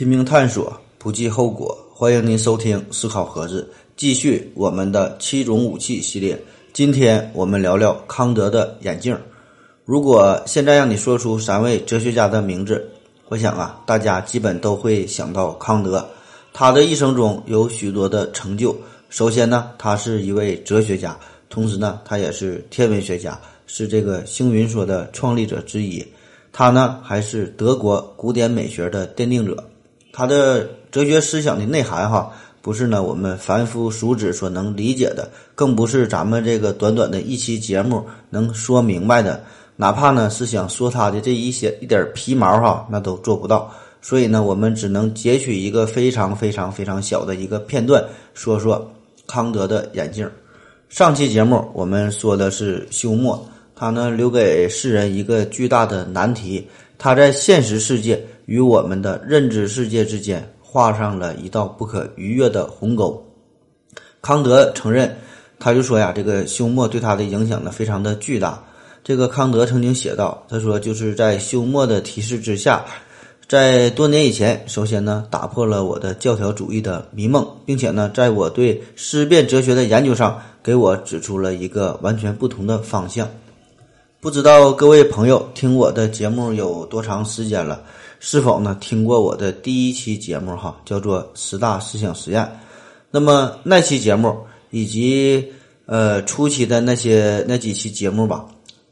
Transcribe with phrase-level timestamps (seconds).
[0.00, 1.76] 拼命探索，不计后果。
[1.92, 6.42] 欢迎您收听思考盒子，继续我们的七种武器系列。
[6.72, 9.14] 今天我们聊聊康德的眼镜。
[9.84, 12.90] 如果现在让你说出三位哲学家的名字，
[13.28, 16.08] 我想啊，大家基本都会想到康德。
[16.54, 18.74] 他的一生中有许多的成就。
[19.10, 21.14] 首先呢，他是一位哲学家，
[21.50, 26.02] 同时呢，他也是天文学家，是这个星云说的创立者之一。
[26.52, 29.62] 他呢，还是德国古典美学的奠定者。
[30.12, 32.30] 他的哲学思想的内涵，哈，
[32.62, 39.42] 不是呢我们凡夫俗子所能理解的，更不是咱们这个短短的一期节目能说明白的。
[39.76, 43.72] 哪怕呢是想说他的这一些一点皮毛，哈，那都做不到。
[44.02, 48.04] 所以呢，我们只能截取一个非常非常非常小的一个片段，
[48.34, 48.90] 说说。
[49.26, 50.28] 康德的眼镜。
[50.88, 53.38] 上期节目我们说的是休谟，
[53.76, 56.66] 他呢留给世人一个巨大的难题，
[57.02, 63.26] 他在现实世界与我们的认知世界之间画上了一道不可逾越的鸿沟。
[64.20, 65.16] 康德承认，
[65.58, 68.62] 他就说呀，这个休谟对他的影响呢非常的巨大。
[69.02, 72.84] 这个康德曾经写道，他说就是在休谟的提示之下。
[73.48, 83.26] 在多年以前，首先呢，打破了我的教条主义的迷梦，并且呢，在我对思辨哲学的研究上，给我指出了一个完全不同的方向。
[84.22, 87.82] 不知道各位朋友听我的节目有多长时间了？
[88.18, 90.54] 是否呢听过我的第一期节目？
[90.54, 92.46] 哈，叫做十大思想实验。
[93.10, 94.36] 那么那期节目
[94.68, 95.50] 以及
[95.86, 98.44] 呃初期的那些那几期节目吧，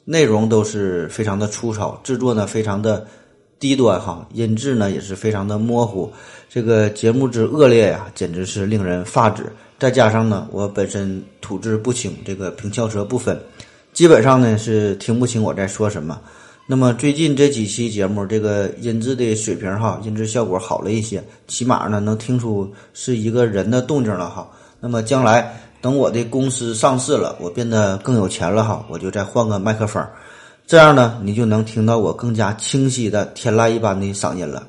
[0.07, 3.07] 内容都是非常的粗糙，制作呢非常的。
[3.61, 6.13] 低端哈，音质呢也是非常的模糊，
[6.49, 9.53] 这个节目之恶劣呀，简直是令人发指。
[9.81, 13.37] 再加上呢，我本身吐字不清，这个平翘舌不分，
[13.99, 16.21] 基本上呢是听不清我在说什么。
[16.69, 24.49] 那么最近这几期节目，这个音质的水平哈，音质效果好了一些，起码呢能听出是一个人的动静了哈。
[24.79, 30.01] 那么将来等我的公司上市了，我变得更有钱了哈，我就再换个麦克风。
[30.65, 34.65] 这样呢，你就能听到我更加清晰的天籁一般的嗓音了。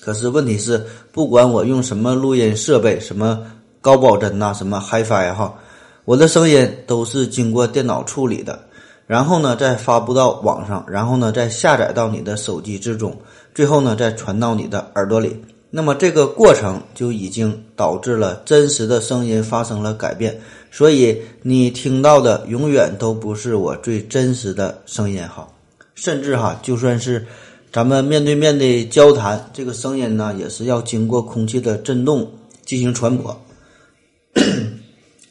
[0.00, 3.46] 可是问题是，不管我用什么录音设备，什么
[3.80, 5.54] 高保真呐，什么 HiFi 哈，
[6.04, 8.58] 我的声音都是经过电脑处理的，
[9.06, 13.16] 然后呢再发布到网上，然后呢再下载到你的手机之中，
[13.54, 15.34] 最后呢再传到你的耳朵里。
[15.70, 20.38] 那么这个过程就已经导致了真实的声音发生了改变。
[20.70, 25.48] 所以你听到的永远都不是我最真实的声音哈，
[25.94, 27.24] 甚至哈，就算是
[27.72, 32.30] 咱们面对面的交谈，这个声音呢也是要经过空气的振动
[32.64, 33.36] 进行传播。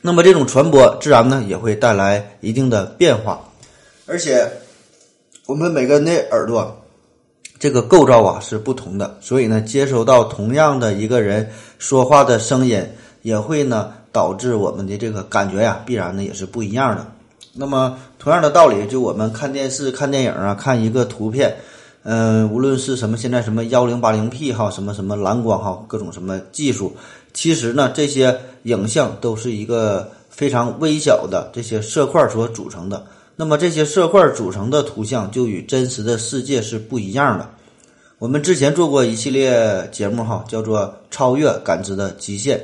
[0.03, 3.39] 那么这种传播自然呢也会带来一定的变化，
[4.05, 4.47] 而且
[5.47, 6.79] 我们每个人的耳朵
[7.57, 11.49] 这个构造啊是不同的，所以呢接收到同样的一个人
[11.79, 12.85] 说话的声音
[13.23, 13.93] 也会呢。
[14.13, 17.03] 导致我们的这个感觉呀，必然呢也是不一样的。
[17.51, 21.55] 那么同样的道理，就我们看电视、看电影啊，看一个图片，
[22.03, 26.95] 嗯，无论是什么现在什么幺零八零 P 哈，什么什么蓝光哈，各种什么技术，
[27.33, 33.05] 其实呢，这些影像都是一个非常微小的这些色块所组成的。
[33.35, 37.49] 那么这些色块组成的图像就与真实的世界是不一样的。
[38.19, 42.63] 我们之前做过一系列节目哈，叫做超越感知的极限。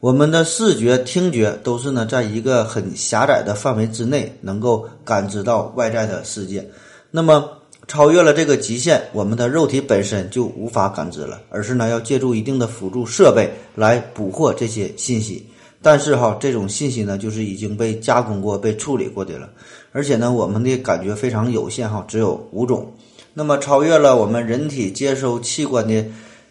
[0.00, 6.66] 我们的视觉、听觉都是呢，在一个很狭窄的范围之内，能够感知到外在的世界。
[7.10, 7.48] 那么，
[7.86, 15.46] 超越了这个极限，我们的肉体本身就无法感知了，而是呢，要借助一定的辅助设备来捕获这些信息。
[15.82, 19.50] 但是哈，这种信息呢，就是已经被加工过、被处理过的了，
[19.92, 22.92] 而且呢，我们的感觉非常有限哈，只有五种。
[23.34, 26.04] 那么，超越了我们人体接收器官的。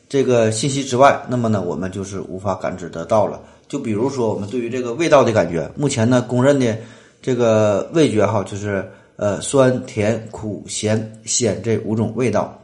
[0.10, 3.42] 这个信息之外，那么呢，我们就是无法感知得到了。
[3.68, 6.78] 就比如说，我们对于这个味道的感觉，目前呢，公认的
[7.19, 12.60] 这个味觉哈，就是呃酸、甜、苦、咸、鲜这五种味道。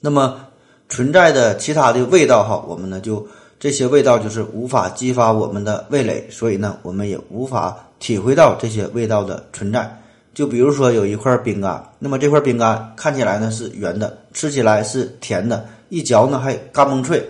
[0.00, 0.44] 那么
[0.88, 3.26] 存在的其他的味道哈，我们呢就
[3.58, 9.98] 这些味道就是无法激发我们的味蕾，所以呢，我们也无法体会到这些味道的存在。
[10.34, 15.66] 就比如说有一块饼干，那么这块饼干看起来呢是圆的，吃起来是甜的。
[15.90, 17.22] 一嚼呢还嘎嘣脆，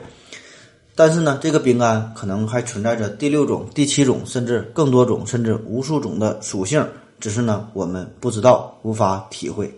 [0.95, 6.87] 但是呢，这个饼干可能还存在着第六种、第七种，甚至更多种，甚至无数种的属性，
[7.23, 9.73] 只是呢我们不知道，无法体会。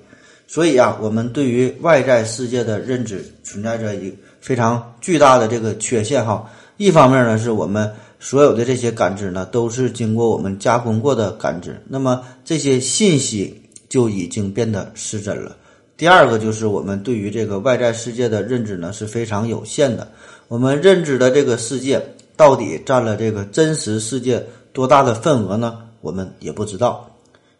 [0.47, 6.51] 所以啊，我们对于外在世界的认知存在着一非常巨大的这个缺陷哈。
[6.79, 15.55] 一方面呢，是我们所有的这些感知呢都是经过我们加工过的感知，那么这些信息就已经变得失真了。
[15.97, 20.09] 第二个就是我们对于这个外在世界的认知呢是非常有限的。
[20.49, 22.05] 我们认知的这个世界
[22.37, 25.79] 到底占了这个真实世界多大的份额呢？
[26.01, 27.14] 我们也不知道。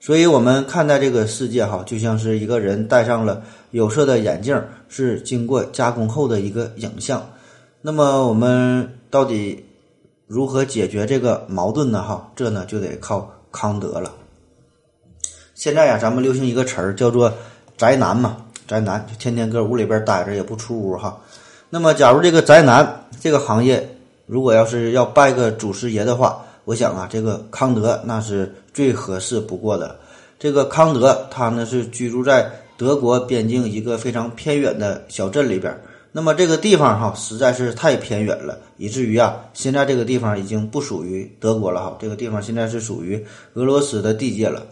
[0.05, 7.27] 所以，我们看待这个世界哈，就像是一个人戴上了有色的眼镜，是经过加工后的一个影像。
[7.81, 9.65] 那么，我们到底
[10.27, 12.03] 如何解决这个矛盾呢？
[12.03, 14.13] 哈，这呢就得靠康德了。
[15.55, 17.33] 现在呀，咱们流行一个词儿叫做
[17.79, 18.37] “宅男”嘛，
[18.69, 21.19] 宅男就天天搁屋里边待着，也不出屋哈。
[21.71, 23.97] 那么，假如这个宅男这个行业，
[24.27, 29.97] 如果要是要拜个祖师爷的话，我想啊，这个康德那是最合适不过的。
[30.39, 35.75] 这个康德他呢是居住在德国边境一个非常偏远的小镇里边。
[36.11, 43.25] 那么这个地方哈实在是太偏远了，以至于啊，现在这个地方已经不属于德国了哈，这个地方现在是属于
[43.55, 44.65] 俄罗斯的地界了。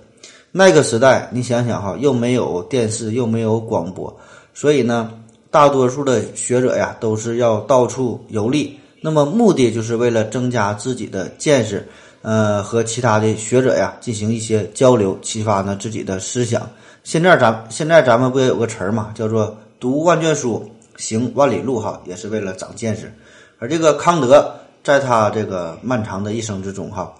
[0.50, 4.14] 那个时代，你想想哈，又没有电视，又没有广播，
[4.54, 5.12] 所以呢，
[5.50, 8.78] 大多数的学者呀，都是要到处游历。
[9.04, 11.86] 那么目的就是为了增加自己的见识，
[12.22, 16.70] 呃，和其他的学者呀进行一些交流，启发呢自己的思想。
[17.02, 23.12] 现在咱现在咱们不也有个词儿嘛，叫做读万卷书，行万里路哈，也是为了长见识。
[23.58, 24.54] 而这个康德，
[24.84, 27.12] 在他这个漫长的一生之中哈。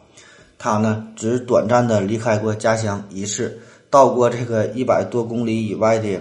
[0.59, 3.59] 他呢，只短暂的离开过家乡一次，
[3.91, 6.21] 到过这个一百多公里以外的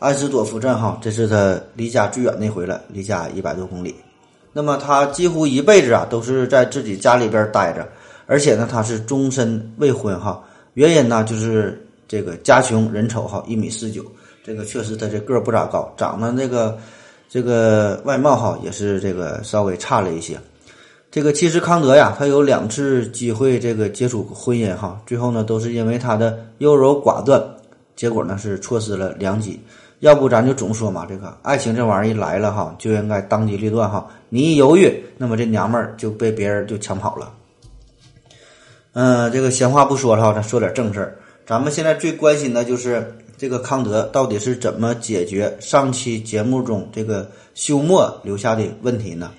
[0.00, 3.94] 安斯多夫镇，哈，这是他离家最远那回了，离家一百多公里。
[4.56, 7.86] 那么他几乎一辈子啊，都是在自己家里边待着，
[8.24, 10.42] 而且呢，他是终身未婚，哈。
[10.72, 14.02] 原因呢，就是这个家穷人丑，哈，一米四九，
[14.42, 16.78] 这个确实他这个儿不咋高，长得那个
[17.28, 20.40] 这个外貌，哈，也是这个稍微差了一些。
[21.10, 27.44] 这个其实康德呀，他有两次机会这个接触婚姻哈，最后呢都是因为他的优柔寡断，
[27.94, 29.60] 结果呢是错失了良机。
[30.06, 34.08] 要不咱就总说嘛，这个爱情这玩意儿一来了哈，就应该当机立断哈。
[34.28, 37.32] 你一犹豫，那么这娘们儿就被别人就抢跑了。
[38.92, 41.16] 嗯，这个闲话不说了哈，咱说点正事儿。
[41.44, 49.32] 咱们现在最关心的就是这个康德到底是怎么解决上期节目中这个休谟留下的问题呢？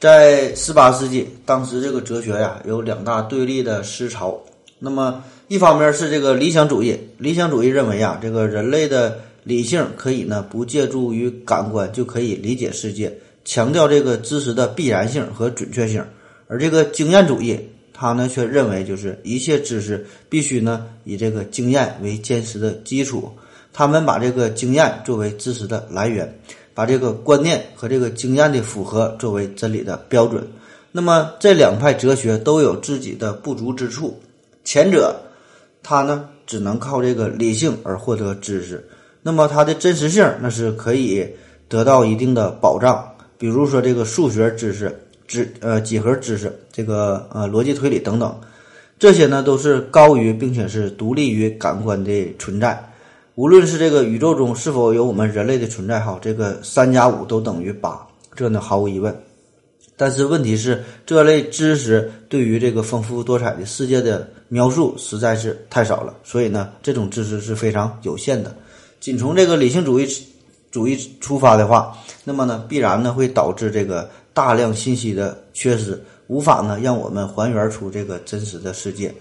[0.00, 4.36] 在十八世纪，当时这个哲学呀有两大对立的思潮。
[4.80, 13.12] 那么，一方面是这个理想主义，理想主义认为呀，这个人类的理性可以呢不借助于感官就可以理解世界，
[13.44, 16.04] 强调这个知识的必然性和准确性。
[16.46, 17.58] 而这个经验主义，
[17.92, 23.30] 他呢却认为就是一切知识必须呢以这个经验为坚实的基础，
[23.72, 26.32] 他们把这个经验作为知识的来源。
[26.74, 30.42] 把这个观念和这个经验的符合作为真理的标准，
[30.90, 34.18] 那么这两派哲学都有自己的不足之处。
[34.64, 35.20] 前者，
[35.82, 38.88] 他呢只能靠这个理性而获得知识，
[39.22, 41.26] 那么它的真实性那是可以
[41.68, 43.08] 得到一定的保障。
[43.38, 44.94] 比如说这个数学知识、
[45.26, 48.38] 知呃几何知识、这个呃逻辑推理等等，
[48.98, 52.88] 这些呢都是高于并且是独立于感官的存在。
[53.34, 57.98] 无论是这个宇宙中是否有我们人类的存在，哈，这个三加五都等于八，
[58.36, 59.16] 这呢毫无疑问。
[59.96, 68.54] 但是问题是，这类知识对于这个丰富多彩的世界的描述实在是太少了，所以呢，这种知识是非常有限的。
[69.02, 70.08] 仅从这个理性主义
[70.70, 79.12] 主义出发的话，那么呢，必然呢会导致这个大量信息的缺失，无法呢让我们还原出这个真实的世界。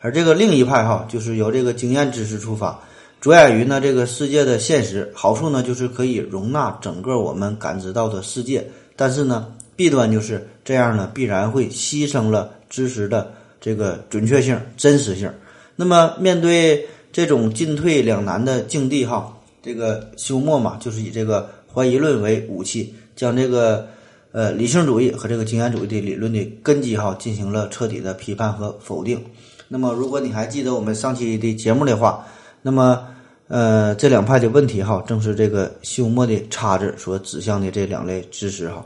[0.00, 2.78] 而这个另一派哈，就是由这个经验知识出发。
[3.18, 15.32] 着眼于呢这个世界的现实，好处呢就是可以容纳整个我们感知到的世界，但是呢弊端就是这样呢必然会牺牲了知识的这个准确性、真实性。
[15.76, 23.88] 那么面对这种进退两难的境地，哈，这个休谟嘛，就是以这个怀疑论为武器，将这个
[24.32, 29.22] 呃理性主义和这个经验主义的理论的根基哈进行了彻底的批判和否定。
[29.68, 32.26] 那么如果你还记得我们上期的节目的话，
[32.62, 33.06] 那么，
[33.48, 38.84] 呃，这两派的问题哈，正是这个休谟的叉子所指向的这两类知识哈。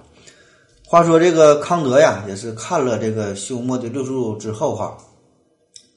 [0.86, 4.96] 话说这个康德呀，也是看了这个休谟的论述之后哈，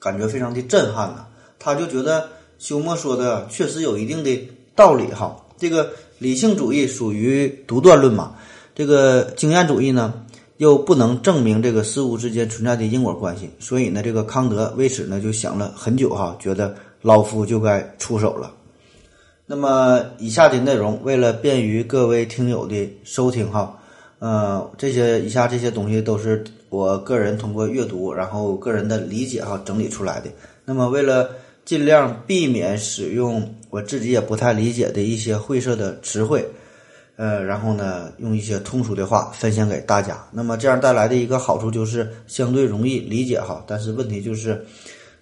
[0.00, 1.26] 感觉非常的震撼呐。
[1.58, 5.36] 他就觉得休谟说的确实有一定的道理哈。
[5.56, 8.34] 这个理性主义属于独断论嘛，
[8.74, 10.14] 这个经验主义呢，
[10.58, 16.74] 又不能证明这个事物之间存在的因果关系，所以呢，这个康德为此呢就想了很久哈，觉得。
[17.00, 18.50] 老夫就该出手了。
[19.46, 23.78] 那么，以下的内容为了便于各位听友的收听，哈，
[24.18, 30.28] 呃，这些以下这些东西都是我个人通过阅读，然后个人的理解哈整理出来的。
[30.64, 31.30] 那么，为了
[31.68, 36.42] 尽量避免使用我自己也不太理解的一些晦涩的词汇，
[37.16, 40.16] 呃，然后呢，用一些通俗的话分享给大家。
[40.32, 44.64] 那么这样带来的一个好处就是相对容易理解哈，但是问题就是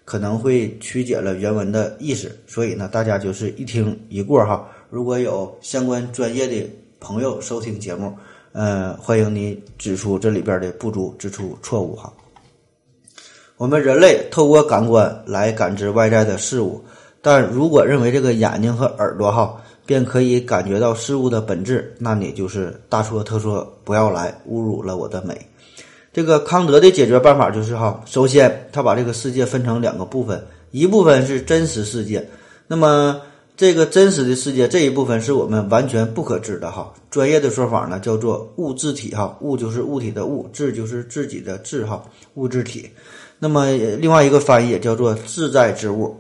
[0.05, 4.69] 可能会曲解了原文的意思，所以呢，大家就是一听一过哈。
[4.89, 6.65] 如果有相关专业的
[7.01, 8.17] 朋友收听节目，
[8.53, 12.13] 呃，欢迎你指出这里边的不足，指出错误哈。
[13.59, 16.85] 我们人类透过感官来感知外在的事物，
[17.23, 25.35] 但如果认为这个眼睛和耳朵哈便可以感觉到事物的本质，那你就是大错特错，不要来侮辱了我的美。
[26.13, 32.29] 这个康德的解决办法就是哈，首先他把这个世界分成两个部分，一部分是真实世界，
[32.67, 33.19] 那么
[33.57, 36.93] 这个真实的世界这一部分是我们完全不可知的哈。
[37.11, 42.03] 专业的说法呢叫做物质体哈，物就是物体的物，质就是自己的质哈，
[42.35, 42.91] 物质体。
[43.39, 46.19] 那么，另外一个翻译也叫做自在之物。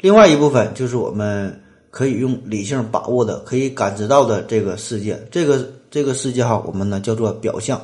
[0.00, 1.60] 另外一部分就是我们
[1.90, 5.20] 可以用理性把握的、可以感知到的这个世界。
[5.30, 7.80] 这个这个世界哈，我们呢叫做表象。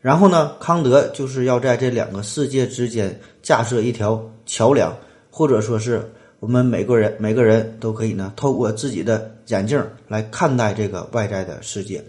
[0.00, 4.96] 然后呢，康德就是要在这两个世界之间架设一条桥梁，
[5.30, 6.10] 或者说是
[6.40, 12.02] 我们每个人每个人都可以呢透过自己的眼镜来看待这个外在的世界，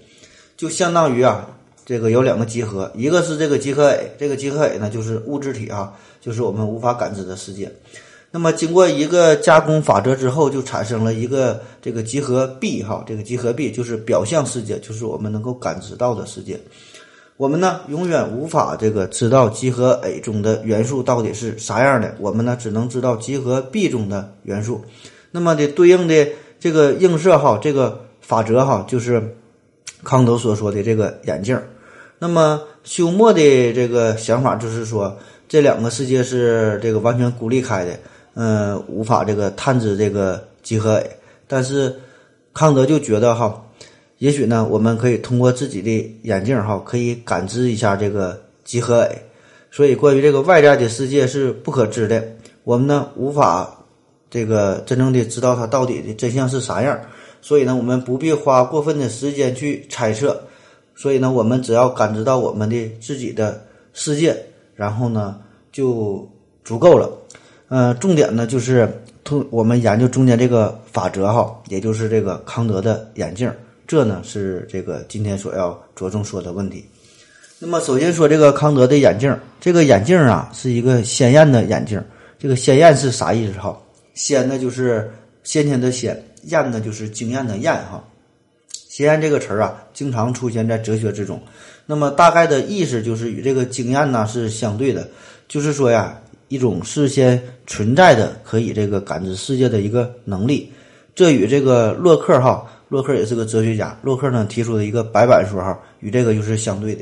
[0.55, 1.49] 就相当于啊。
[1.89, 5.91] 这个有两个集合，一个是这个集合 A，这个集合 A 呢就是物质体啊，
[6.21, 7.71] 就是我们无法感知的世界。
[8.29, 16.59] 那么经过一个加工法则之后，就产生了一个这个集合 B 哈，这个集合 B 就是表象世界，就是我们能够感知到的世界。
[17.37, 24.79] 我们呢永远无法这个知道集合 A 中的元素到底是啥样的，我们呢只能知道集合 B 中的元素。
[25.31, 26.27] 那么的对应的
[26.59, 29.35] 这个映射哈，这个法则哈，就是
[30.03, 31.59] 康德所说的这个眼镜。
[32.21, 37.97] 那么休谟的这个想法就是说，这两个世界是这个完全孤立开的，
[38.33, 41.09] 嗯，无法这个探知这个集合 A。
[41.47, 41.95] 但是
[42.53, 43.63] 康德就觉得哈，
[44.17, 49.23] 也许呢，我们可以通过自己的眼镜哈，可以感知一下这个集合 A。
[49.71, 52.21] 所以，关于这个外在的世界是不可知的，
[52.65, 53.73] 我们呢无法
[54.29, 56.99] 这个真正的知道它到底的真相是啥样。
[57.41, 60.43] 所以呢，我们不必花过分的时间去猜测。
[60.99, 64.35] 所以呢，我们只要感知到我们的自己的世界，
[64.75, 65.39] 然后呢
[65.71, 66.29] 就
[66.65, 67.09] 足够了。
[67.69, 73.49] 呃，重点呢就是通我们研究中间这个法则哈，也就是这个康德的眼镜，
[73.87, 76.83] 这呢是这个今天所要着重说的问题。
[77.59, 82.03] 那么首先说这个康德的眼镜，这个眼镜啊是一个鲜艳的眼镜。
[82.37, 83.77] 这个鲜艳是啥意思哈？
[84.15, 85.09] 鲜呢就是
[85.43, 88.03] 先天的鲜，艳呢就是惊艳的艳哈。
[88.99, 91.41] 经验这个词儿啊，经常出现在哲学之中。
[91.85, 95.07] 那么大概的意思就是与这个经验呢是相对的，
[95.47, 100.69] 就是说呀，一种事先存在的可以这个感知世界的一个能力。
[101.15, 107.01] 这与这个洛克哈，洛克也是个哲学家，洛克呢提出的一个白板说哈，与这个就是相对的。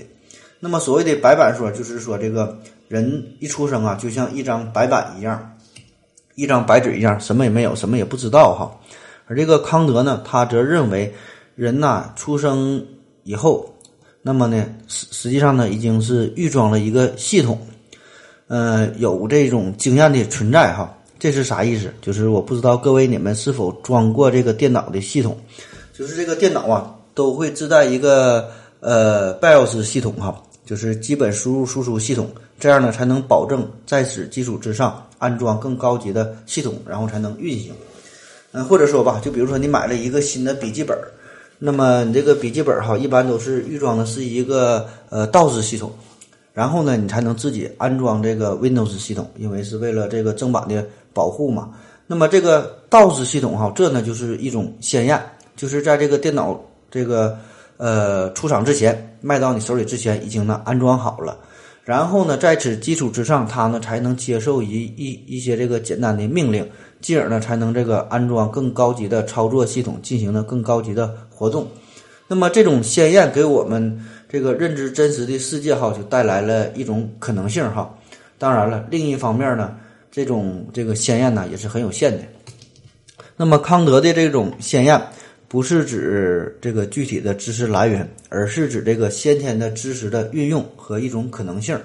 [0.59, 2.55] 那么所谓的白板说，就是说这个
[2.87, 5.51] 人一出生啊，就像一张白板一样，
[6.35, 8.71] 一张白纸一样，什么也没有，什么也不知道哈。
[9.25, 11.11] 而这个康德呢，他则认为。
[11.57, 12.85] 人呐，出生
[13.23, 13.67] 以后，
[14.21, 17.59] 那么呢，实实际上呢，已经是预装了一个系统，
[18.45, 20.95] 呃，有这种经验的存在哈。
[21.17, 21.91] 这是啥意思？
[21.99, 25.35] 就是我不知道各位你们是否装过这个电脑的系统，
[25.97, 37.73] 就是这个电脑啊，都会自带一个呃 BIOS 系统哈，就是基本输入输出系统，这样呢才能保证在此基础之上安装更高级的系统，然后才能运行。
[38.51, 40.95] 嗯，或者说吧，就比如说你买了一个新的笔记本。
[41.59, 45.91] 那么你这个笔记本哈，一般都是预装的是一个呃 DOS 系统，
[46.53, 51.71] 然后呢，你才能自己安装这个 Windows 系统，因为是为了这个正版的保护嘛。
[52.05, 55.19] 那么这个 DOS 系统哈，这呢就是一种鲜艳，
[55.55, 56.59] 就是在这个电脑
[56.91, 57.37] 这个
[57.77, 61.37] 呃出厂之前，卖到你手里之前，已经呢安装好了。
[61.83, 66.69] 然后呢，在此基础之上，它呢才能接受一一一些这个简单的命令，
[67.01, 71.67] 进而呢才能这个安装更高级的操作系统，进行了更高级的活动。
[72.27, 77.97] 那么这种鲜艳给我们这个认知真实的世界哈，就带来了一种可能性哈。
[78.37, 79.75] 当然了，另一方面呢，
[80.11, 82.19] 这种这个鲜艳呢也是很有限的。
[83.35, 85.01] 那么康德的这种鲜艳。
[85.49, 91.79] 不是指这个具体的知识来源，而是指这个先天的知识的运用和一种可能性。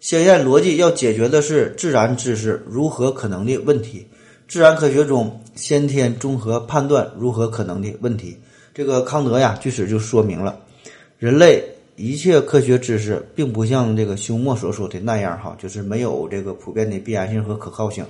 [0.00, 4.06] 先验逻辑要解决的是自然知识如何可能的问题，
[4.48, 8.34] 自然科学中先天综合判断如何可能的问题。
[8.72, 10.58] 这个康德呀，据此就说明了，
[11.18, 11.62] 人类
[11.96, 18.02] 一切科学知识并不像这个休谟所说的那样哈，就是没有这个普遍的必然性和可靠性，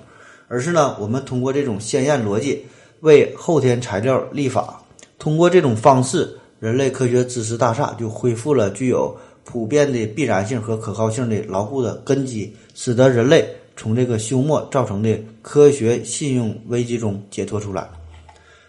[0.46, 2.64] 而是呢，我们通过这种先验逻辑。
[3.00, 4.80] 为后天材料立法。
[5.18, 17.88] 通过这种方式，人类科学知识大厦就恢复了具有普遍的必然性和可靠性的牢固的根基，使得人类从这个休谟造成的科学信用危机中解脱出来。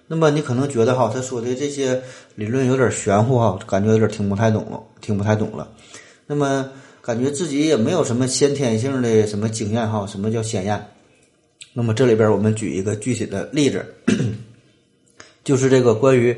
[0.07, 2.01] 那么你可能觉得哈，他说的这些
[2.35, 5.69] 理论有点玄乎哈，感觉有点听不太懂了，听不太懂了。
[6.25, 10.83] 那么感觉自己也没有什么先天性的什么经验哈，什么叫先验？
[11.73, 13.85] 那么这里边我们举一个具体的例子，
[15.43, 16.35] 就是这个关于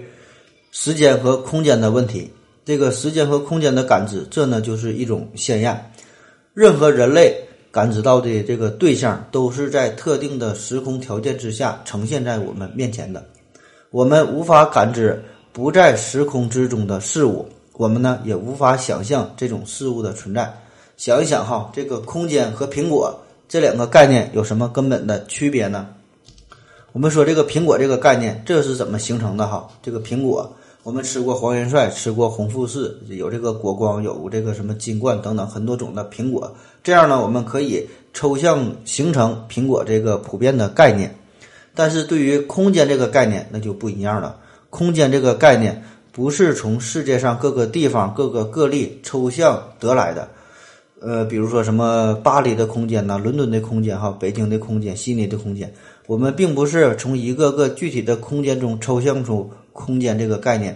[0.72, 2.30] 时间和空间的问题。
[2.64, 5.92] 这个时间和空间的感知，这呢就是一种先验。
[6.54, 7.36] 任何人类
[7.72, 13.24] 感知到的这个对象，都是在特定的时空条件之下呈现在我们面前的。
[13.90, 15.24] 我们无法感知
[15.54, 20.54] 不在时空之中的事物，我们呢也无法想象这种事物的存在。
[20.98, 25.88] 想一想哈，这个空间和苹果这两个概念有什么根本的区别呢？
[26.92, 29.68] 我们说这个苹果这个概念，这是怎么形成的哈？
[29.82, 36.52] 这个苹果，我们吃过黄元帅，吃过红富士，有这个果光，有这个什么金冠等等很多种的苹果。
[36.82, 41.16] 这样呢，我们可以抽象形成苹果这个普遍的概念。
[41.76, 44.36] 但是对于空间这个概念，那就不一样了。
[44.72, 50.28] 空间这个概念不是从世界上各个地方、各个个例抽象得来的。
[51.00, 55.72] 呃，比如说什么巴黎的空间呐，伦敦的空间哈，北京的空间，悉尼的空间，
[56.08, 60.76] 我们并不是从一个个具体的空间中抽象出空间这个概念，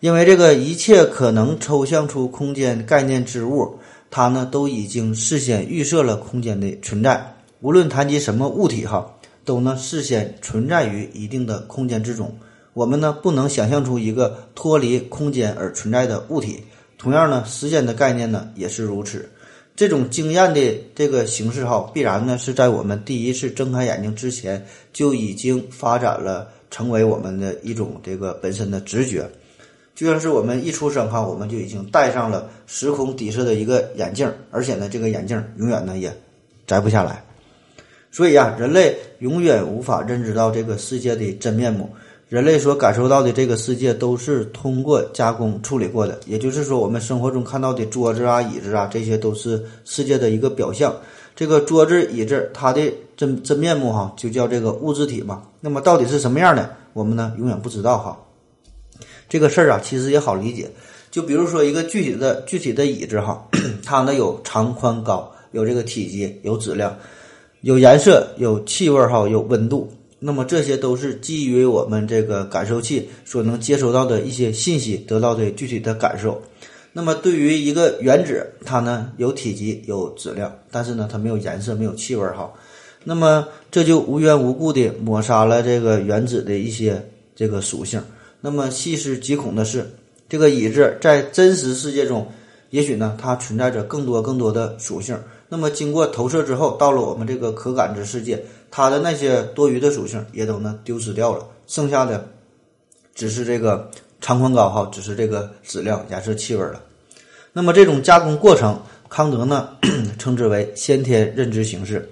[0.00, 3.78] 因为这个一切可能抽象出空间概念之物，
[4.10, 7.34] 它呢都已经事先预设了空间的存在。
[7.60, 9.06] 无论谈及什么物体哈。
[9.44, 12.32] 都呢事先存在于一定的空间之中，
[12.74, 16.62] 我们呢不能想象出一个脱离空间而存在的物体。
[16.96, 19.28] 同样呢，时间的概念呢也是如此。
[19.74, 29.30] 这种经验的这个形式哈，必然呢是在我们第一次睁开眼睛之前就已经发展了，成为我们的一种这个本身的直觉。
[29.94, 36.10] 就像是我们一出生哈，我们就已经戴上了时空底色的一个眼镜，而且呢，这个眼镜永远呢也
[36.66, 37.22] 摘不下来。
[38.10, 41.88] 所以呀，人类永远无法认知到这个世界的真面目。
[42.30, 50.96] 人类所感受到的这个世界都是通过加工处理过的，也就是说，我们生活中看到的桌子啊、椅子啊，这些都是世界的一个表象。
[51.34, 55.42] 这个桌子、椅子，它的真真面目哈，就叫这个物质体嘛。
[55.60, 58.18] 那么到底是什么样的，我们呢永远不知道哈。
[59.28, 60.70] 这个事儿啊，其实也好理解。
[61.10, 63.46] 就比如说一个具体的具体的椅子哈，
[63.84, 66.96] 它呢有长宽高，有这个体积，有质量。
[67.62, 69.90] 有颜色，有气味，哈，有温度。
[70.18, 76.40] 那么这些都是基于我们这个感受器所能接收到的一些信息得到的具体的感受。
[76.92, 82.52] 那么对于一个原子，它呢有体积，有质量，但是呢它没有颜色，没有气味，哈。
[83.04, 88.02] 那么这就无缘无故的抹杀了这个原子的一些这个属性。
[88.40, 89.88] 那么细思极恐的是，
[90.28, 92.26] 这个椅子在真实世界中，
[92.70, 95.18] 也许呢它存在着更多更多的属性。
[95.48, 102.28] 那么经过投射之后，到了我们这个可感知世界，它的那些多余的属性也都呢丢失掉了，剩下的
[103.14, 103.90] 只是这个
[104.22, 106.82] 长宽高哈，只是这个质量、颜色、气味了。
[107.52, 108.80] 那么这种加工过程，
[109.10, 109.76] 康德呢
[110.18, 112.08] 称之为先天认知形式，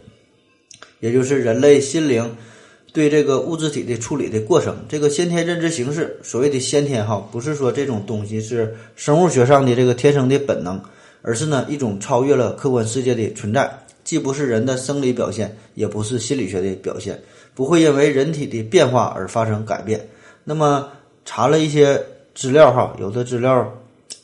[0.99, 2.37] 也就是人类心灵
[2.93, 4.77] 对这个物质体的处理的过程。
[4.87, 10.79] 这个先天认知形式，所谓的先天哈，不是说这种东西是生物学上的这个天生的本能。
[11.23, 13.71] 而是呢一种超越了客观世界的存在，
[14.05, 17.21] 既不是人的生理表现，也不是心理学的表现，
[17.55, 20.09] 不会因为人体的变化而发生改变。
[20.45, 20.89] 那么
[21.25, 22.01] 查了一些
[22.35, 23.73] 资料哈，有的资料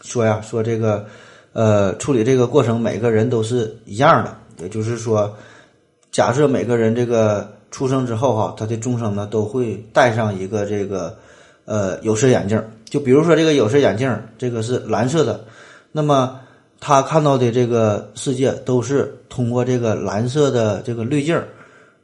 [0.00, 1.06] 说呀，说这个
[1.52, 5.34] 呃处理这个过程，每个人都是一样的，也就是说，
[6.10, 11.16] 假设每个人这个出生之后哈，他的终生呢都会戴上一个这个
[11.64, 15.44] 呃有色眼镜，就比如说这个有色眼镜，这个是蓝色的，
[15.92, 16.40] 那么。
[16.78, 21.42] 他看到的这个世界都是通过这个蓝色的这个滤镜，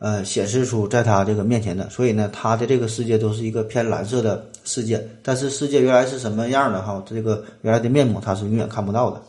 [0.04, 5.00] 呃，显示出在他这个面前的，所以呢，他的这个世界都是一个偏蓝色的世界。
[5.22, 7.00] 但是世界原来是什么样的哈？
[7.08, 9.22] 这个原来的面目他是永远看不到的。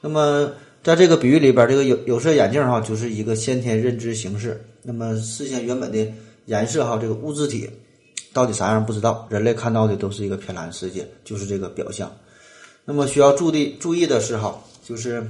[0.00, 0.50] 那么
[0.82, 4.60] 在这个比喻里边，这个有有色眼镜哈，就是一个先天认知形式。
[4.82, 6.04] 那么事先原本的
[6.46, 7.70] 颜色哈，这个物质体
[8.32, 12.10] 到底啥样不知道，人类看到的都是一个偏蓝世界，就是这个表象。
[12.84, 14.60] 那么需要注意注意的是哈。
[14.82, 15.24] 就是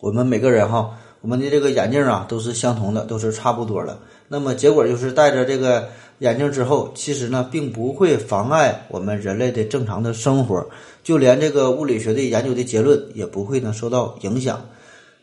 [0.00, 3.98] 我们每个人哈，我们的这个眼镜啊都是相同的，都是差不多的。
[4.28, 10.62] 那么结果就是戴着这个眼镜之后，其实呢并不会妨碍我们人类的正常的生活，
[11.02, 14.62] 就连这个物理学的研究的结论也不会呢受到影响。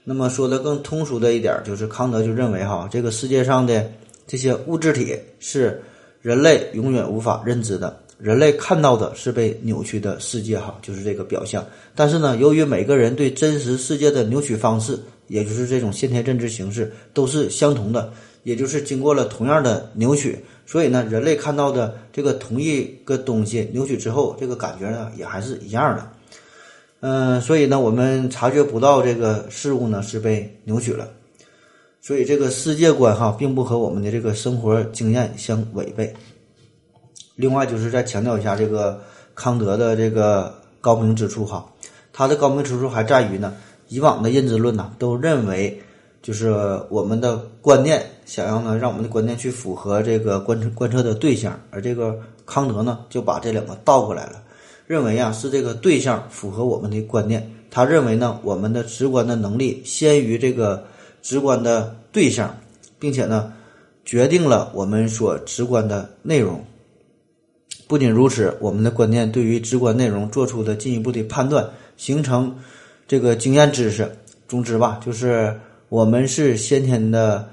[0.04, 3.88] 那么说的更通俗的一点，就是康德就认为哈，这个世界上的
[4.26, 5.80] 这些物质体是。
[6.22, 7.98] 人类永远无法认知的。
[8.18, 11.66] 人类看到的是被扭曲的世界，哈，就是这个表象。
[11.96, 18.12] 但是呢，由于每个人对真实世界的扭曲方式，也就是这种先天认知形式，都是相同的，
[18.44, 26.12] 也就是经过了同样的扭曲，所以呢，人类看到的这个同一个东西扭曲之后，这个感觉呢，也还是一样的。
[27.00, 31.08] 嗯，所以呢，我们察觉不到这个事物呢是被扭曲了。
[32.02, 36.13] 所以这个世界观哈，并不和我们的这个生活经验相违背。
[37.36, 39.02] 另外，就是再强调一下这个
[39.36, 41.70] 康德的这个高明之处哈，
[42.12, 43.54] 他的高明之处还在于呢，
[43.89, 45.82] 以往的认知论呢都认为，
[46.21, 46.49] 就是
[46.89, 54.41] 我们的观念想要呢让我们的观念去符合这个观测观测的对象，而这个康德呢就把这两个倒过来了，
[54.88, 60.84] 认为啊是这个对象符合我们的观念，他认为呢我们的直观的能力先于这个
[61.21, 62.56] 直观的对象，
[62.99, 63.52] 并且呢
[64.06, 66.63] 决定了我们所直观的内容。
[67.88, 72.56] 不仅如此，我们的观念对于直观内容做出的进一步的判断，形成
[73.10, 74.08] 这个经验知识。
[74.48, 77.50] 总之吧，就是我们是先天的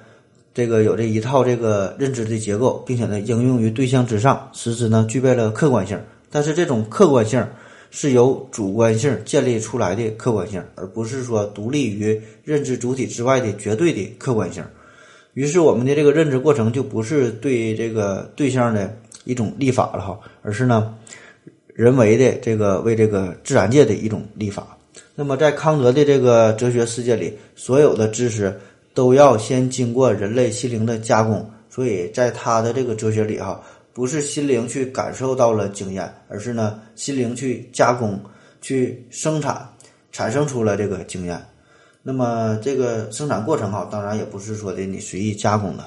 [0.53, 5.99] 这个有这一套这个认知的结构，并且呢应用于对象之上，使之呢具备了客观性。
[6.31, 7.43] 但是这种客观性
[7.91, 14.63] 是由主观性建立出来的客观性，而不是说独立于认知主体之外的绝对的客观性。
[15.33, 18.95] 于是我们的这个认知过程就不是对这个对象的。
[19.29, 20.95] 一种立法了哈，而是呢，
[21.75, 24.76] 人为的这个为这个自然界的一种立法。
[25.19, 28.55] 那么在康德的这个哲学世界里，所有的知识
[28.93, 31.51] 都要先经过人类心灵的加工。
[31.71, 33.61] 所以在他的这个哲学里哈，
[33.93, 38.21] 不是心灵去感受到了经验，而是呢心灵去加工、
[38.61, 39.67] 去生产，
[40.13, 41.43] 产生出了这个经验。
[42.03, 45.85] 那么这个生产过程哈，当然也不是说的你随意加工的。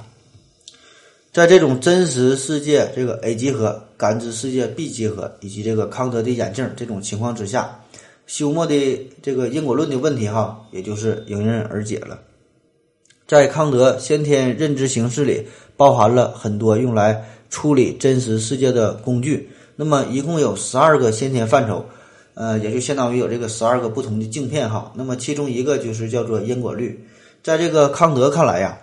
[1.31, 7.79] 在这种真实世界这个 A 集合、感知世界 B 集合以及这个康德的眼镜这种情况之下，
[8.29, 12.19] 休谟的这个因果论的问题哈，也就是迎刃而解了。
[13.27, 19.49] 在康德先天认知形式里，包含了很多用来处理真实世界的工具。
[19.75, 21.83] 那么一共有十二个先天范畴，
[22.35, 24.91] 呃，也就相当于有这个十二个不同的镜片哈。
[24.93, 27.03] 那么其中一个就是叫做因果律。
[27.41, 28.77] 在这个康德看来呀，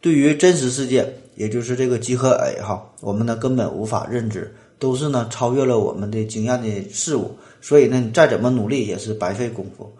[0.00, 1.14] 对于真实世界。
[1.36, 9.92] 也就是这个集合 A 哈，我们呢根本无法认知，都是呢超越了我们的经验的事物，所以呢你再怎么努力也是白费功夫。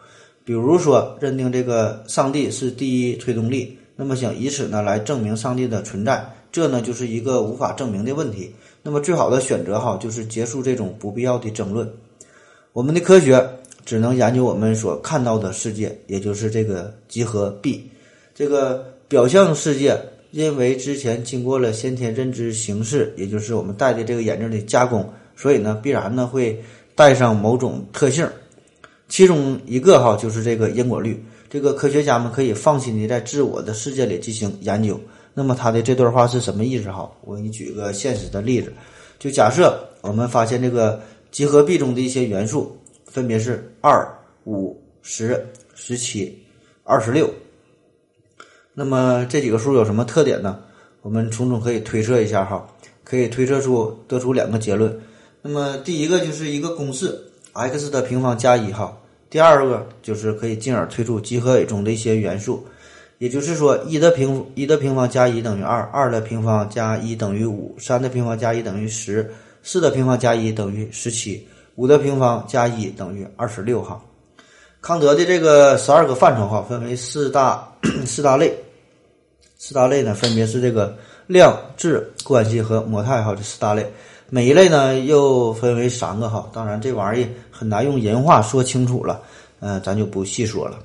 [0.43, 8.51] 比如说认定这个上帝是第一推动力，那么想以此呢来证明上帝的存在，这呢就是一个无法证明的问题。
[8.83, 11.89] 那么最好的选择哈就是结束这种不必要的争论。
[12.73, 13.47] 我们的科学
[13.85, 17.91] 只能研究我们所看到的世界，也就是这个集合 B，
[18.35, 19.95] 这个表象世界。
[20.31, 26.63] 因为之前经过了先天认知形式，也就是我们戴的这个眼镜的加工，所以呢，必然呢会
[26.95, 28.29] 带上某种特性。
[29.09, 35.01] 其中一个哈就是这个因果律，这个科学家们可以放心的在自我的世界里进行研究。
[35.35, 37.11] 那么他的这段话是什么意思哈？
[37.23, 38.73] 我给你举个现实的例子，
[39.19, 41.01] 就假设我们发现这个
[41.33, 44.07] 集合 B 中的一些元素，分别是二、
[44.45, 46.41] 五、十、十七、
[46.85, 47.29] 二十六。
[48.81, 50.59] 那么这几个数有什么特点呢？
[51.03, 52.67] 我们从中可以推测一下哈，
[53.05, 54.99] 可以推测出得出两个结论。
[55.43, 57.15] 那么第一个就是一个公式
[57.53, 58.97] ，x 的平方加一哈。
[59.29, 62.67] 第二个就是可以进而推出集合 A 中的一些元素，
[63.19, 69.31] 也就是说一的平一的平方加一等于二，二的平方加一等于五，三的平方加一等于十，
[69.63, 74.03] 四的平方加一等于十七，五的平方加一等于二十六哈。
[74.81, 77.71] 康德的这个十二个范畴哈，分为四大
[78.07, 78.57] 四大类，
[79.63, 80.97] 四大类呢分别是这个
[81.27, 83.87] 量、质、关系和模态哈，这四大类。
[84.31, 89.21] 每一类呢又分为三个哈，当然这玩意儿很难用人话说清楚了，
[89.61, 90.79] 嗯，咱就不细说了。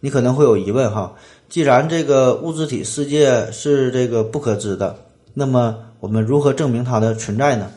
[0.00, 1.14] 你可能会有疑问哈，
[1.48, 4.94] 既然这个物质体世界是这个不可知的，
[5.32, 7.70] 那么我们如何证明它的存在呢？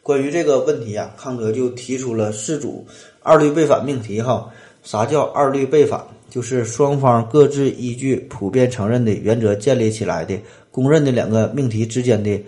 [0.00, 2.86] 关于这个问题啊，康德就提出了四组。
[3.24, 4.50] 二律背反命题，哈，
[4.82, 6.00] 啥叫二律背反？
[6.28, 10.36] 就是双方各自依据普遍承认的原则建立起来的
[10.70, 12.42] 公认的两个命题之间的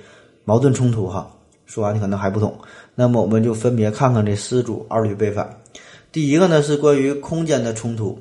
[0.45, 1.31] 矛盾冲突，哈。
[1.67, 2.59] 说完你可能还不懂，
[2.95, 5.49] 那么我们就分别看看这四组二律背反。
[6.13, 8.19] 第一个呢是关于空间的冲突。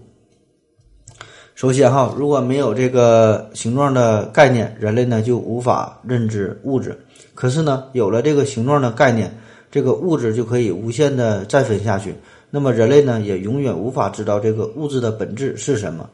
[1.56, 6.98] 首先，哈，如果没有这个形状的概念，人类呢就无法认知物质。
[7.36, 9.34] 可是呢，有了这个形状的概念，
[9.70, 12.16] 这个物质就可以无限的再分下去。
[12.56, 16.08] 那么人类呢，也永远无法知道这个物质的本质是什么。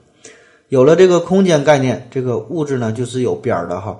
[0.69, 3.99] 有了这个空间概念，这个物质呢就是有边儿的哈。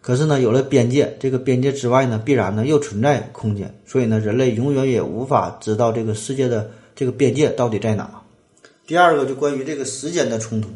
[0.00, 8.20] 可是呢，有了边界，这个边界之外呢，必然呢又存在空间，所以呢，人类永远也无法知道这个世界的这个边界到底在哪。
[8.84, 10.68] 第二个就关于这个时间的冲突，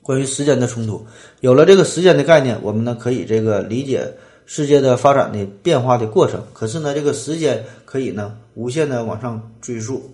[0.00, 1.04] 关于时间的冲突，
[1.40, 4.10] 有了这个时间的概念，我们呢可以这个理解
[4.50, 6.42] 世界的发展的变化的过程。
[6.54, 10.10] 可是呢，这个时间可以呢无限的往上追溯，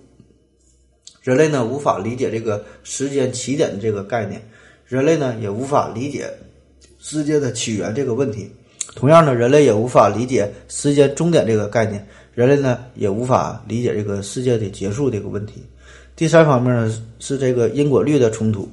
[1.21, 4.45] 人类呢无法理解这个时间起点的这个概念，
[4.85, 6.29] 人类呢也无法理解。
[6.99, 8.51] 世界的起源这个问题，
[8.95, 15.63] 同样呢，人类也无法理解时间终点这个概念，人类呢也无法理解这个世界的结束这个问题。
[16.15, 18.67] 第三方面呢是这个因果律的冲突。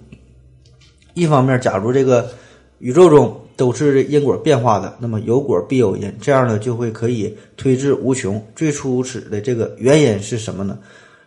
[1.14, 2.30] 一方面，假如这个
[2.78, 8.42] 宇宙中都是因果变化的，那么有果必有因，这样呢就会可以推至无穷。
[8.54, 10.78] 最初始的这个原因是什么呢？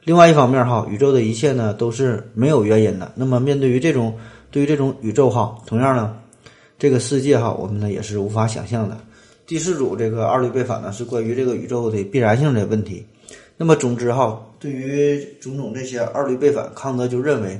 [0.03, 3.11] 另外一方面哈，宇宙的一切呢都是没有原因的。
[3.15, 4.15] 那么面对于这种
[4.51, 6.17] 对于这种宇宙哈，同样呢。
[6.77, 8.97] 这个世界哈，我们呢也是无法想象的。
[9.47, 13.05] 第四组这个二律背反呢，是关于这个宇宙的必然性的问题。
[13.55, 17.57] 那么总之哈，对于种种这些二律背反，康德就认为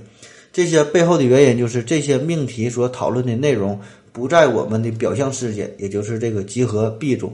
[0.52, 3.80] 这些背后的原因就是这些命题所讨论的内容
[4.16, 7.30] 不在我们的表象世界，也就是这个集合 B 中，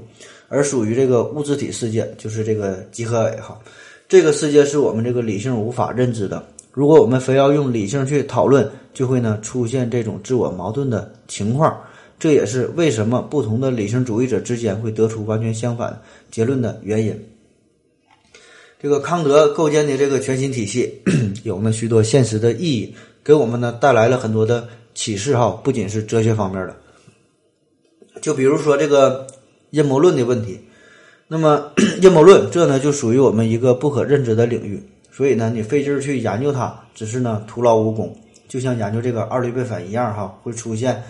[0.47, 3.55] 而属于这个物质体世界，就是这个集合 A 哈。
[4.09, 6.43] 这个世界是我们这个理性无法认知的。
[6.71, 11.79] 如果我们非要用理性去讨论，就会呢出现这种自我矛盾的情况。
[12.17, 17.15] 这也是为什么不同的理性主义者之间会得出完全相反结论的原因。
[18.81, 20.99] 这个康德构建的这个全新体系
[21.45, 26.75] 有呢许多现实的意义，给我们呢带来了很多的启示哈，不仅是哲学方面的，
[28.21, 29.27] 就比如说这个
[29.69, 30.59] 阴谋论的问题。
[31.27, 34.81] 那么 阴谋论这呢就属于我们一个不可认知的领域。
[35.13, 38.15] 所以呢，你费劲儿去研究它，只是呢徒劳无功，
[38.47, 41.03] 就像研究这个二律背反一样哈，会出现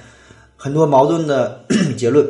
[0.58, 1.64] 很多矛盾的
[1.98, 2.28] 结论。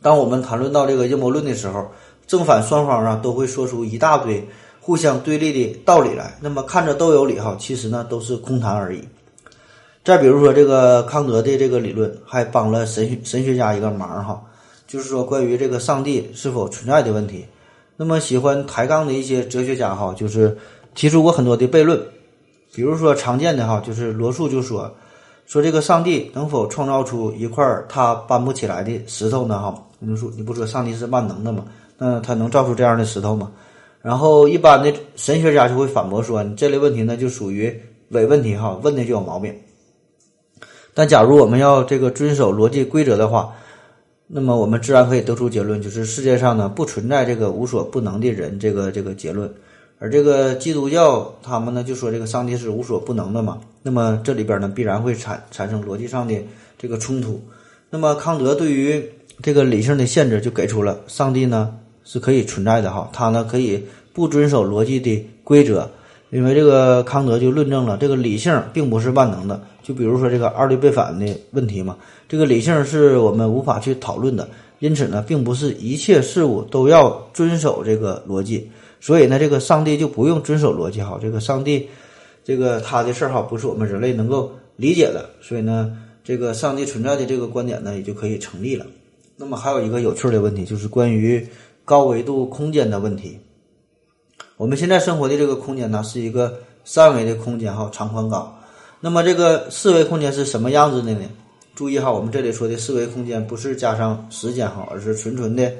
[0.00, 1.88] 当我们谈论到这个阴谋论的时候，
[2.26, 4.46] 正反双方啊都会说出一大堆
[4.80, 9.02] 互相对立的道理来，那么看着都有理哈，其实呢都是空谈而已。
[10.08, 14.42] 再比如说这个康德的这个理论，还帮了神神学家一个忙哈，
[14.86, 17.44] 就是说关于这个上帝是否存在的问题。
[17.94, 20.56] 那么喜欢抬杠的一些哲学家哈，就是
[20.94, 22.00] 提出过很多的悖论，
[22.72, 24.90] 比如说常见的哈，就是罗素就说
[25.44, 29.60] 说这个上帝能否创造出一块他搬不起来的石头呢？
[29.60, 31.66] 哈，你说你不说上帝是万能的吗？
[31.98, 33.52] 那他能造出这样的石头吗？
[34.00, 39.54] 然后一般的神学家就会反驳说，你这类问题呢就属于伪问题哈，问的就有毛病。
[40.98, 43.52] 但假如我们要这个遵守逻辑规则的话。
[44.30, 49.50] 那么我们自然可以得出结论，就是世界上呢不存在这个无所不能的人这个这个结论，
[50.00, 53.58] 而这个基督教他们呢就说这个上帝是无所不能的嘛。
[53.82, 56.34] 那么这里边呢必然会产产生逻辑上的
[56.76, 57.40] 这个冲突。
[57.88, 59.02] 那么康德对于
[59.40, 63.82] 这个理性的限制就给出了上帝呢是可以存在的哈，他呢可以
[64.12, 65.88] 不遵守逻辑的规则，
[66.28, 69.58] 因为这个康德就论证了这个理性并不是万能的。
[69.88, 71.96] 就比如说这个二律背反的问题嘛。
[72.28, 74.46] 这个理性是我们无法去讨论的，
[74.80, 78.70] 因此呢，并不是一切事物都要遵守这个逻辑。
[79.00, 81.18] 所以呢，这个上帝就不用遵守逻辑哈。
[81.22, 81.88] 这个上帝，
[82.44, 85.30] 这个他的事儿哈，不是我们人类能够理解的。
[85.40, 88.84] 所以呢，这个上帝存在的这个观点呢，也就可以成立了。
[89.38, 91.48] 那么还有一个有趣的问题，就是关于
[91.86, 93.38] 高维度空间的问题。
[94.58, 98.54] 我们现在生活的这个空间呢，是一个三维的空间哈，长宽高。
[99.00, 101.20] 那么这个四维空间是什么样子的呢？
[101.76, 105.70] 注意哈，我们这里说的四维空间不是加上时间哈，而是纯纯的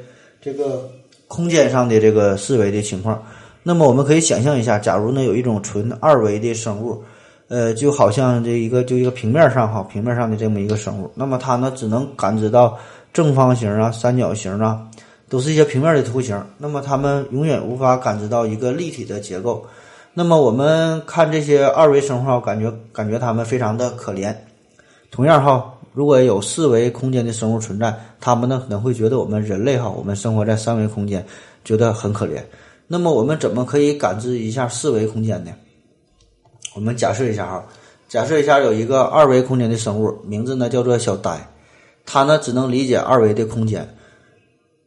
[0.40, 0.88] 这个
[1.26, 3.20] 空间上的这个四维的情况。
[3.64, 7.02] 那么我们可以想象一下，假如呢有一种纯二维的生物，
[7.48, 12.78] 呃，就好像这一个就一个平面上哈，平面上的这么一个生物，那么它呢只能感知到
[13.12, 14.87] 正方形啊、三角形啊，
[15.28, 16.40] 都是一些平面的图形。
[16.57, 19.66] 那么它们永远无法感知到一个立体的结构。
[20.14, 24.35] 那么我们看这些二维生物，感觉感觉它们非常的可怜。
[25.11, 25.75] 同样哈。
[25.94, 31.25] 如果有四维空间的生物存在，他们呢可能会觉得我们人类哈，我们生活在三维空间，
[31.64, 32.40] 觉得很可怜。
[32.87, 35.51] 那么我们怎么可以感知一下四维空间呢？
[36.77, 37.66] 我们假设一下哈，
[38.07, 41.49] 假设一下有一个二维空间的生物，名字呢叫做小呆，
[42.07, 43.88] 它呢只能理解二维的空间，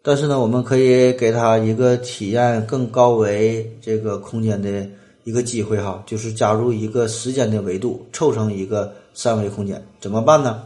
[0.01, 4.87] 但是呢我们可以给它一个体验更高维这个空间的
[5.23, 10.63] 一个机会哈，就是加入一个时间的维度，凑成一个三维空间，怎么办呢？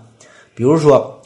[0.53, 1.19] 比如说，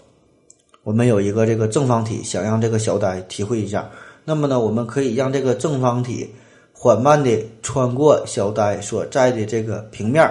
[0.84, 3.88] 我们有一个这个正方体，想让这个小呆体会一下，
[4.26, 6.34] 那么呢，我们可以让这个正方体
[6.74, 10.28] 缓慢地穿过小呆所在的这个平面，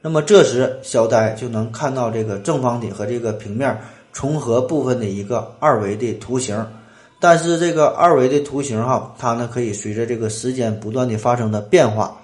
[0.00, 3.80] 那么这时小呆就能看到这个正方体和这个平面
[4.12, 6.66] 重合部分的一个二维的图形。
[7.20, 12.19] 但是这个二维的图形哈，它呢可以随着这个时间不断的发生的变化。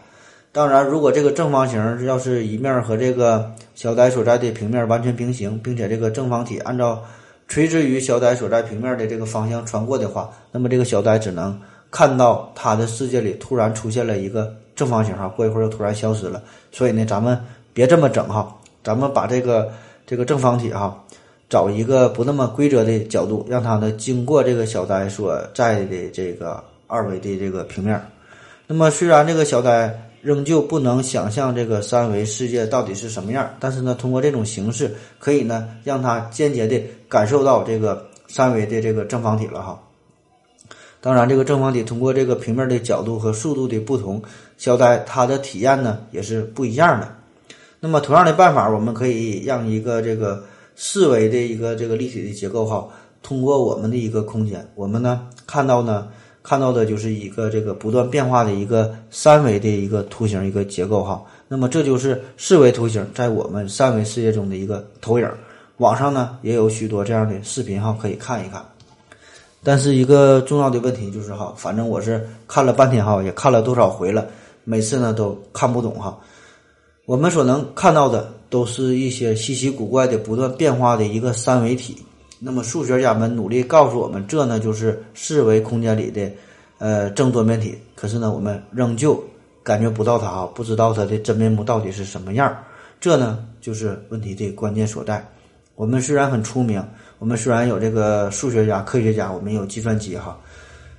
[0.57, 7.05] 当然，如果这个正方形要是一面和这个小呆所在的平面完全平行，并且这个正方体按照
[7.47, 16.43] 垂直于小呆所在平面的这个方向穿过的话，那么这个小呆只能看到它的世界里突然出现了一个正方形哈，过一会儿又突然消失了。
[16.73, 17.39] 所以呢，咱们
[17.75, 19.71] 别这么整哈，咱们把这个
[20.07, 21.05] 这个正方体哈。
[21.51, 28.01] 找一个不那么规则的角度，让它呢经过这个小呆所在的这个二维的这个平面。
[28.67, 39.81] 那么虽然这个小呆仍旧不能想象这个三维世界到底是什么样，但是呢，通过这种形式，可以呢让他间接的感受到这个三维的这个正方体了哈。
[41.01, 44.21] 当然，这个正方体通过这个平面的角度和速度的不同，
[44.59, 47.15] 小呆它的体验呢也是不一样的。
[47.79, 50.43] 那么同样的办法，我们可以让一个这个。
[50.79, 52.87] 四维的一个这个立体的结构哈，
[53.23, 56.09] 通过我们的一个空间，我们呢看到呢
[56.47, 61.21] 看到的就是一个这个不断变化的一个三维的一个图形一个结构哈。
[61.49, 65.29] 那么这就是四维图形在我们三维世界中的一个投影。
[65.79, 68.65] 网上呢也有许多这样的视频哈，可以看一看。
[69.65, 74.25] 但是一个重要的问题就是哈，反正我是看了半天哈，也看了多少回了，
[74.63, 76.17] 每次呢都看不懂哈。
[77.07, 78.33] 我们所能看到的。
[78.49, 81.97] 都是一些稀奇古怪的、不断变化的一个三维体。
[82.39, 86.31] 那么数学家们努力告诉我们，这呢就是四维空间里的
[86.79, 87.79] 呃正多面体。
[87.95, 89.23] 可是呢，我们仍旧
[89.63, 92.57] 感觉不到它啊，不知道它的真面目到底是什么样。
[93.01, 95.27] 这呢就是问题的关键所在。
[95.75, 96.83] 我们虽然很出名，
[97.19, 100.39] 我们虽然有这个数学家、科学家，我们有计算机哈，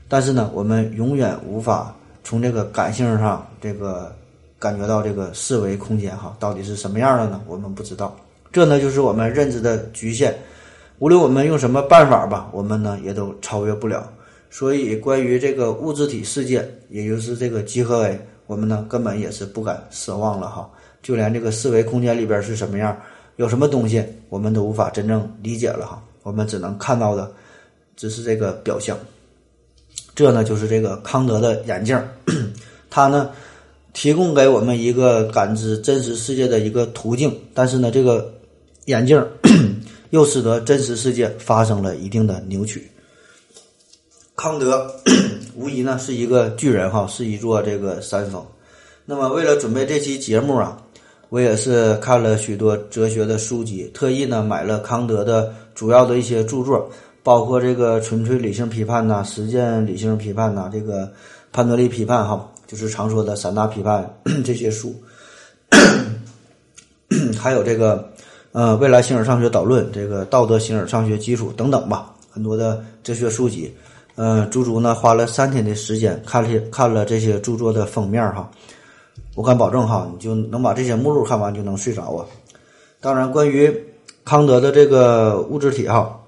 [0.07, 4.15] 但是呢，我们永远无法从这个感性上这个。
[4.59, 7.39] 感觉到这个四维空间哈，到底是什么样的呢？
[7.45, 8.17] 我们不知道，
[8.51, 10.35] 这呢就是我们认知的局限。
[10.99, 14.11] 无论我们用什么办法吧，我们呢也都超越不了。
[14.49, 20.69] 所以，关于这个物质体世界，也就是这个集合 A，我们呢根本也是不敢奢望了哈。
[21.03, 22.97] 就连这个四维空间里边是什么样，
[23.35, 26.01] 有什么东西，我们都无法真正理解了哈。
[26.23, 27.31] 我们只能看到的
[27.95, 28.97] 只是这个表象。
[30.15, 32.01] 这呢就是这个康德的眼镜，
[32.89, 33.29] 它呢。
[33.93, 38.31] 提供给我们一个感知真实世界的一个途径，但是呢，这个
[38.85, 39.27] 眼镜
[40.11, 42.89] 又使得真实世界发生了一定的扭曲。
[44.35, 44.93] 康德
[45.55, 48.45] 无疑呢是一个巨人哈，是一座这个山峰。
[49.05, 50.81] 那么为了准备这期节目啊，
[51.29, 56.89] 我也是看了许多哲学的书籍，特意呢买了康德的主要的一些著作，
[57.23, 61.05] 包括这个《纯粹理性批判》呐，《实践理性批判》呐，这个
[61.51, 62.51] 《潘多利批判》哈。
[62.67, 64.93] 就是常说的三大批判 这些书，
[67.39, 68.11] 还有这个
[68.57, 73.71] 呃未来形而上学导论，这个道德形而上学基础等等吧，很多的哲学书籍。
[74.15, 78.49] 嗯，足足呢花了三天的时间看了看了这些著作的封面哈，
[79.35, 82.25] 我敢保证哈，你就能把这些目录看完就能睡着啊。
[82.99, 83.71] 当然，关于
[84.25, 86.19] 康德的这个物质体哈，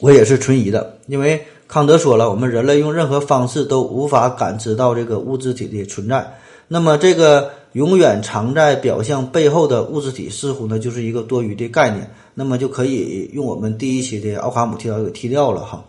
[0.00, 1.42] 我也是存疑的，因为。
[1.66, 6.26] 康德说了，我们人类用任何方式都无法感知到这个物质体的存在。
[6.66, 12.10] 那么，这个永远藏在表象背后的物质体，似乎呢就是一个多余的概念。
[12.34, 15.84] 那么，就可以用我们第一期的奥卡姆剃刀给剃掉了哈。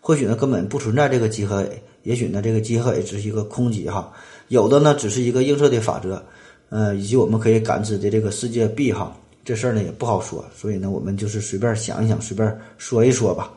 [0.00, 4.10] 或许呢根本不存在这个集合 A，也许呢这个集合 A 只是一个空集哈。
[4.48, 6.22] 有的呢只是一个映射的法则，
[6.70, 9.14] 呃，以及我们可以感知的这个世界 B 哈。
[9.44, 13.52] 这事儿呢也不好说，所以呢我们就是随便想一想，随便说一说吧。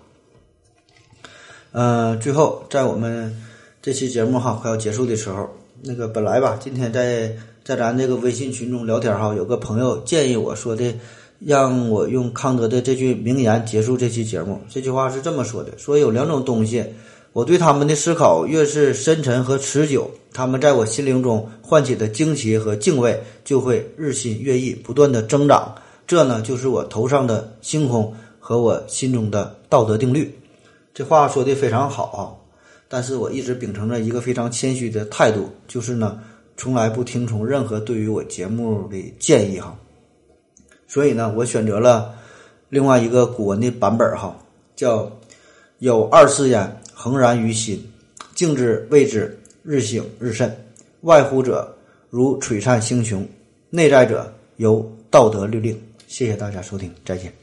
[1.73, 3.34] 嗯，最后在我们
[3.81, 5.49] 这期节目哈快要结束的时候，
[5.81, 10.91] 那个本来吧，今天在在咱这个微信群中聊天哈，有个朋友建议我说的，
[11.39, 14.60] 让我用康德的这句名言结束这期节目。
[14.67, 16.84] 这句话是这么说的：说有两种东西，
[17.34, 25.76] 我对他们的思考越是深沉和持久，他们在我心灵中唤起的惊奇和敬畏就会日新月异，不断的增长。
[26.07, 30.36] 这呢，就是我头上的星空和我心中的道德定律。
[30.93, 32.20] 这话说的非常好啊，
[32.89, 36.20] 但是我一直秉承着一个非常谦虚的态度，就是呢，
[36.62, 39.76] 从来不听从任何对于我节目的建议哈。
[40.88, 42.14] 所以呢，我选择了
[42.70, 44.38] 另外一个古文的版本哈，
[44.76, 45.12] 叫
[45.80, 47.84] “有二世焉，恒然于心，
[48.36, 50.55] 静之谓之，日省日甚。
[51.01, 51.76] 外乎者，
[52.12, 53.26] 如璀璨星穹；
[53.72, 57.40] 内在者，由道德律令。”谢谢大家收听，再见。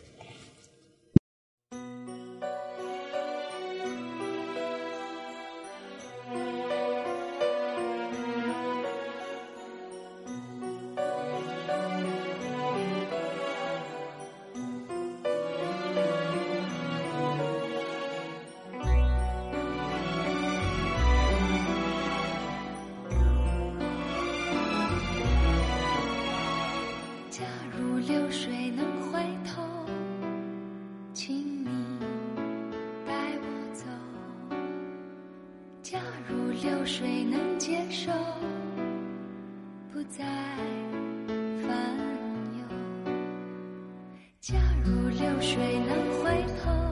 [44.50, 46.87] 假如流水能回头，